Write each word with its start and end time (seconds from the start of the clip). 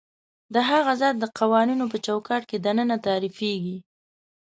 د 0.53 0.55
هغه 0.69 0.93
ذات 1.01 1.15
د 1.19 1.25
قوانینو 1.39 1.85
په 1.91 1.97
چوکاټ 2.05 2.41
کې 2.49 2.57
دننه 2.65 2.97
تعریفېږي. 3.05 3.77